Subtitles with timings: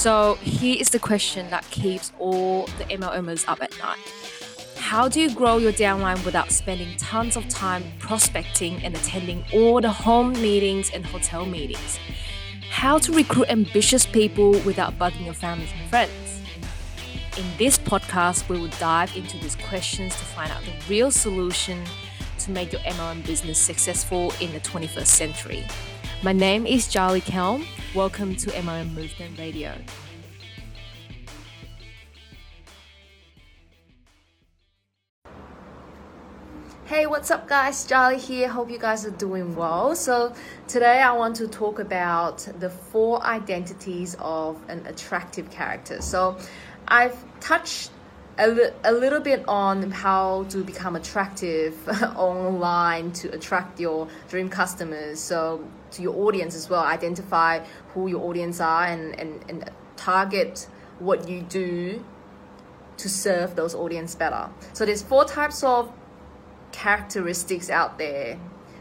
[0.00, 3.98] So here is the question that keeps all the MLMers up at night.
[4.78, 9.78] How do you grow your downline without spending tons of time prospecting and attending all
[9.78, 11.98] the home meetings and hotel meetings?
[12.70, 16.40] How to recruit ambitious people without bugging your families and friends?
[17.36, 21.84] In this podcast, we will dive into these questions to find out the real solution
[22.38, 25.66] to make your MLM business successful in the 21st century.
[26.22, 27.66] My name is Charlie Kelm.
[27.92, 29.74] Welcome to MLM Movement Radio.
[36.84, 37.84] Hey, what's up, guys?
[37.84, 38.46] Charlie here.
[38.48, 39.96] Hope you guys are doing well.
[39.96, 40.32] So,
[40.68, 46.00] today I want to talk about the four identities of an attractive character.
[46.00, 46.38] So,
[46.86, 47.90] I've touched
[48.40, 51.76] a, li- a little bit on how to become attractive
[52.16, 55.20] online to attract your dream customers.
[55.20, 60.68] So, to your audience as well, identify who your audience are and, and, and target
[60.98, 62.04] what you do
[62.96, 64.48] to serve those audience better.
[64.72, 65.92] So, there's four types of
[66.72, 68.38] characteristics out there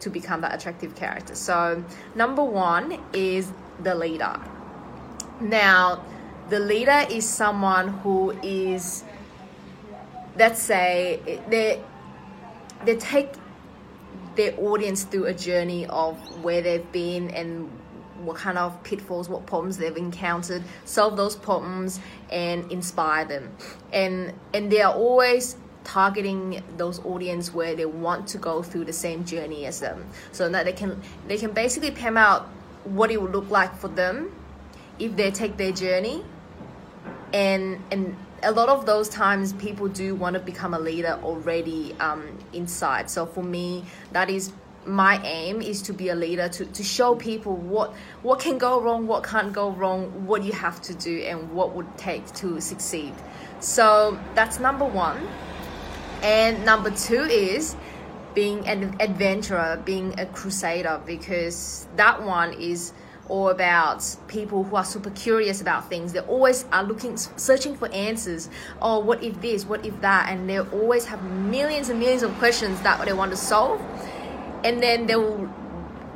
[0.00, 1.34] to become that attractive character.
[1.34, 3.50] So, number one is
[3.82, 4.40] the leader.
[5.40, 6.04] Now,
[6.50, 9.04] the leader is someone who is,
[10.36, 11.82] let's say, they
[12.84, 13.30] they take
[14.36, 17.70] their audience through a journey of where they've been and
[18.24, 23.50] what kind of pitfalls, what problems they've encountered, solve those problems and inspire them.
[23.92, 28.92] And and they are always targeting those audience where they want to go through the
[28.92, 32.48] same journey as them so that they can they can basically pam out
[32.84, 34.30] what it would look like for them
[34.98, 36.22] if they take their journey
[37.32, 41.94] and and a lot of those times people do want to become a leader already
[42.00, 43.10] um, inside.
[43.10, 44.52] So for me that is
[44.86, 48.80] my aim is to be a leader to, to show people what what can go
[48.80, 52.60] wrong what can't go wrong what you have to do and what would take to
[52.60, 53.12] succeed.
[53.60, 55.28] So that's number one.
[56.22, 57.76] And number two is
[58.34, 62.92] being an adventurer, being a crusader, because that one is
[63.30, 66.12] all about people who are super curious about things.
[66.12, 68.50] They always are looking, searching for answers.
[68.82, 69.64] Oh, what if this?
[69.64, 70.28] What if that?
[70.30, 73.80] And they always have millions and millions of questions that they want to solve,
[74.64, 75.48] and then they will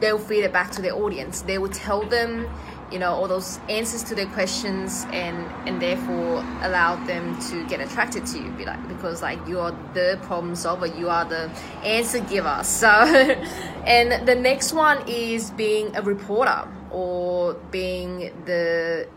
[0.00, 1.40] they'll feed it back to their audience.
[1.42, 2.48] They will tell them
[2.92, 5.36] you know all those answers to their questions and
[5.68, 10.18] and therefore allow them to get attracted to you be like because like you're the
[10.22, 11.50] problem solver you are the
[11.84, 12.62] answer giver.
[12.76, 19.08] So and the next one is being a reporter or being the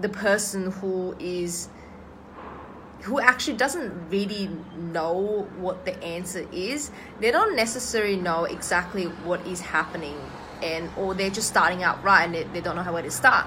[0.00, 1.68] the person who is
[3.02, 6.90] who actually doesn't really know what the answer is.
[7.20, 10.16] They don't necessarily know exactly what is happening
[10.64, 13.10] and or they're just starting out right and they, they don't know how where to
[13.10, 13.46] start.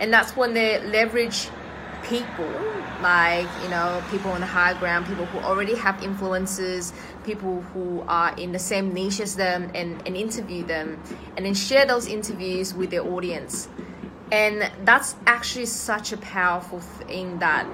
[0.00, 1.48] And that's when they leverage
[2.02, 2.50] people
[3.02, 6.92] like you know people on the high ground people who already have influences
[7.24, 11.02] people who are in the same niche as them and, and interview them
[11.36, 13.68] and then share those interviews with their audience.
[14.30, 17.66] And that's actually such a powerful thing that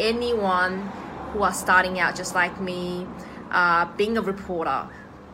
[0.00, 0.88] anyone
[1.32, 3.06] who are starting out just like me
[3.50, 4.88] uh, being a reporter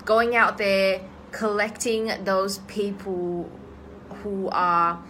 [0.05, 1.01] going out there
[1.33, 3.51] collecting those people
[4.23, 5.03] who are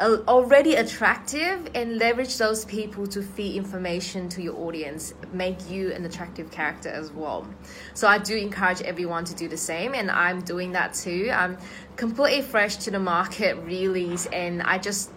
[0.00, 5.92] uh, already attractive and leverage those people to feed information to your audience make you
[5.92, 7.46] an attractive character as well.
[7.92, 11.30] So i do encourage everyone to do the same and i'm doing that too.
[11.32, 11.58] I'm
[11.96, 15.10] completely fresh to the market really and i just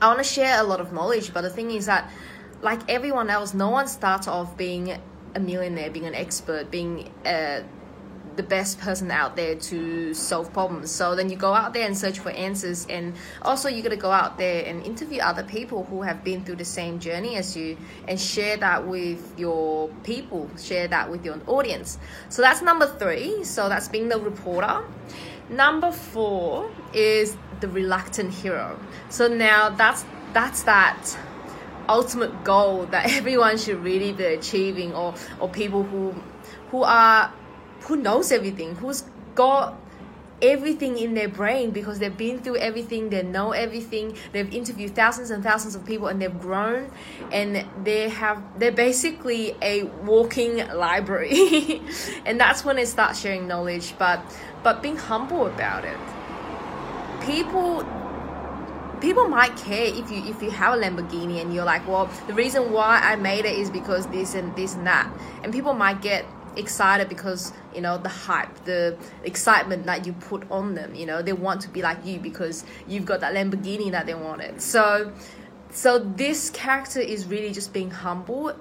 [0.00, 2.10] i want to share a lot of knowledge but the thing is that
[2.60, 4.98] like everyone else no one starts off being
[5.36, 7.62] a millionaire being an expert being a
[8.36, 10.90] the best person out there to solve problems.
[10.90, 13.96] So then you go out there and search for answers, and also you got to
[13.96, 17.56] go out there and interview other people who have been through the same journey as
[17.56, 17.76] you,
[18.08, 21.98] and share that with your people, share that with your audience.
[22.28, 23.44] So that's number three.
[23.44, 24.82] So that's being the reporter.
[25.48, 28.78] Number four is the reluctant hero.
[29.10, 31.16] So now that's that's that
[31.88, 36.14] ultimate goal that everyone should really be achieving, or or people who
[36.70, 37.30] who are
[37.84, 39.78] who knows everything, who's got
[40.42, 45.30] everything in their brain because they've been through everything, they know everything, they've interviewed thousands
[45.30, 46.90] and thousands of people and they've grown
[47.30, 51.80] and they have they're basically a walking library.
[52.26, 54.20] and that's when they start sharing knowledge, but
[54.62, 55.98] but being humble about it.
[57.24, 57.86] People
[59.00, 62.34] people might care if you if you have a Lamborghini and you're like, well, the
[62.34, 65.12] reason why I made it is because this and this and that.
[65.44, 66.24] And people might get
[66.56, 71.22] excited because you know the hype the excitement that you put on them you know
[71.22, 74.60] they want to be like you because you've got that lamborghini that they wanted.
[74.60, 75.12] So
[75.70, 78.54] so this character is really just being humble.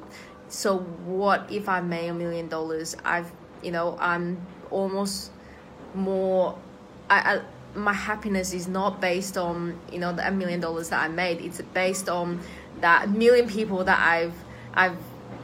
[0.48, 2.96] So what if i made a million dollars?
[3.04, 5.32] I've you know i'm almost
[5.94, 6.58] more
[7.10, 7.42] I, I
[7.76, 11.42] my happiness is not based on you know the a million dollars that I made.
[11.42, 12.42] It's based on
[12.82, 14.34] that million people that I've
[14.74, 14.98] I've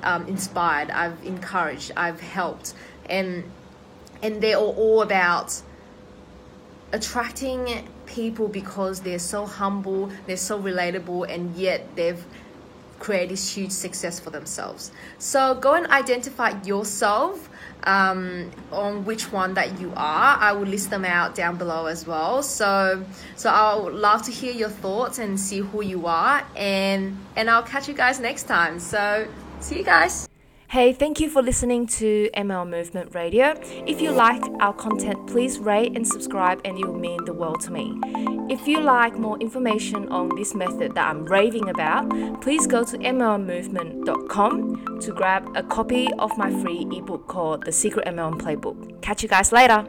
[0.04, 2.74] um, inspired, I've encouraged, I've helped,
[3.10, 3.44] and
[4.22, 5.62] and they're all about
[6.92, 12.24] attracting people because they're so humble, they're so relatable, and yet they've
[13.00, 14.92] created this huge success for themselves.
[15.19, 17.48] So go and identify yourself
[17.84, 20.38] um, on which one that you are.
[20.38, 22.42] I will list them out down below as well.
[22.44, 23.06] So
[23.36, 27.63] so I'll love to hear your thoughts and see who you are, and and I'll
[27.63, 28.80] catch you guys next time.
[28.80, 29.28] So
[29.59, 30.30] see you guys.
[30.69, 33.54] Hey, thank you for listening to MLM Movement Radio.
[33.86, 37.62] If you like our content, please rate and subscribe, and it will mean the world
[37.62, 37.98] to me.
[38.50, 42.09] If you like more information on this method that I'm raving about,
[42.42, 48.06] please go to mlmovement.com to grab a copy of my free ebook called The Secret
[48.06, 49.01] MLM Playbook.
[49.01, 49.88] Catch you guys later.